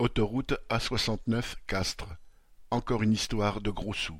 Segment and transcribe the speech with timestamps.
[0.00, 2.16] Autoroute A soixante-neuf Castres,
[2.70, 4.18] encore une histoire de gros sous.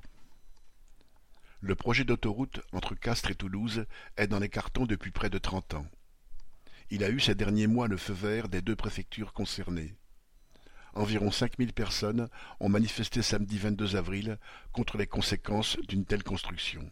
[1.62, 3.86] Le projet d'autoroute entre Castres et Toulouse
[4.18, 5.86] est dans les cartons depuis près de trente ans.
[6.90, 9.94] Il a eu ces derniers mois le feu vert des deux préfectures concernées.
[10.92, 12.28] Environ cinq mille personnes
[12.60, 14.38] ont manifesté samedi 22 avril
[14.72, 16.90] contre les conséquences d'une telle construction.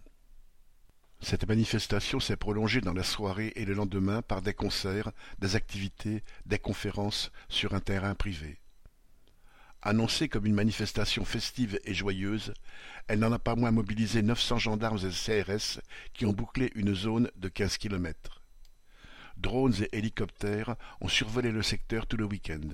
[1.21, 6.25] Cette manifestation s'est prolongée dans la soirée et le lendemain par des concerts, des activités,
[6.47, 8.59] des conférences sur un terrain privé.
[9.83, 12.53] Annoncée comme une manifestation festive et joyeuse,
[13.07, 15.81] elle n'en a pas moins mobilisé 900 gendarmes et CRS
[16.15, 18.43] qui ont bouclé une zone de 15 kilomètres.
[19.37, 22.69] Drones et hélicoptères ont survolé le secteur tout le week-end.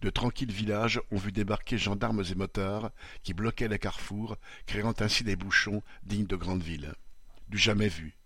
[0.00, 5.24] De tranquilles villages ont vu débarquer gendarmes et motards qui bloquaient les carrefours, créant ainsi
[5.24, 6.94] des bouchons dignes de grandes villes.
[7.50, 8.16] Du jamais vu.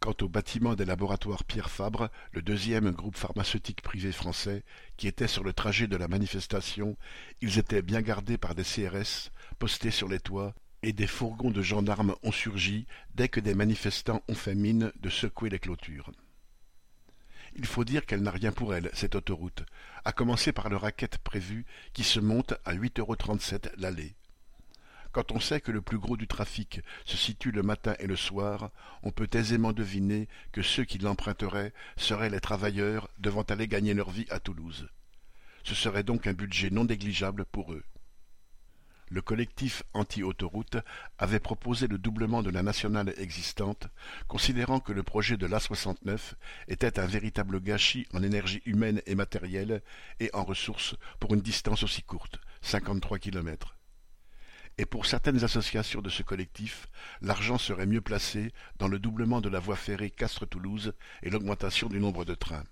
[0.00, 4.62] Quant au bâtiment des laboratoires Pierre Fabre, le deuxième groupe pharmaceutique privé français,
[4.96, 6.96] qui était sur le trajet de la manifestation,
[7.40, 11.62] ils étaient bien gardés par des CRS, postés sur les toits, et des fourgons de
[11.62, 16.12] gendarmes ont surgi dès que des manifestants ont fait mine de secouer les clôtures.
[17.56, 19.64] Il faut dire qu'elle n'a rien pour elle, cette autoroute,
[20.04, 24.14] à commencer par le racket prévu qui se monte à huit euros trente-sept l'allée.
[25.18, 28.14] Quand on sait que le plus gros du trafic se situe le matin et le
[28.14, 28.70] soir,
[29.02, 34.10] on peut aisément deviner que ceux qui l'emprunteraient seraient les travailleurs devant aller gagner leur
[34.10, 34.88] vie à Toulouse.
[35.64, 37.82] Ce serait donc un budget non négligeable pour eux.
[39.08, 40.76] Le collectif anti-autoroute
[41.18, 43.88] avait proposé le doublement de la nationale existante,
[44.28, 46.34] considérant que le projet de l'A69
[46.68, 49.82] était un véritable gâchis en énergie humaine et matérielle
[50.20, 53.77] et en ressources pour une distance aussi courte, cinquante-trois kilomètres
[54.78, 56.86] et pour certaines associations de ce collectif,
[57.20, 61.98] l'argent serait mieux placé dans le doublement de la voie ferrée Castres-Toulouse et l'augmentation du
[61.98, 62.64] nombre de trains.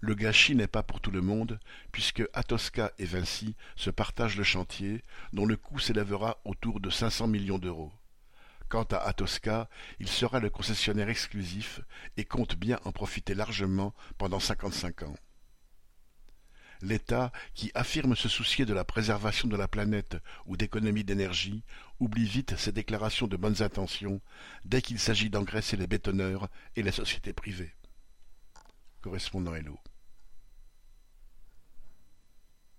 [0.00, 1.58] Le gâchis n'est pas pour tout le monde,
[1.90, 7.28] puisque Atosca et Vinci se partagent le chantier, dont le coût s'élèvera autour de 500
[7.28, 7.92] millions d'euros.
[8.68, 11.80] Quant à Atosca, il sera le concessionnaire exclusif
[12.16, 15.14] et compte bien en profiter largement pendant cinquante-cinq ans
[16.82, 20.16] l'État, qui affirme se soucier de la préservation de la planète
[20.46, 21.62] ou d'économie d'énergie,
[22.00, 24.20] oublie vite ses déclarations de bonnes intentions
[24.64, 27.74] dès qu'il s'agit d'engraisser les bétonneurs et les sociétés privées.
[29.00, 29.78] Correspondant Hello.